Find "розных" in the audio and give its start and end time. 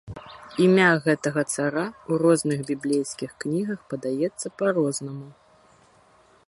2.23-2.59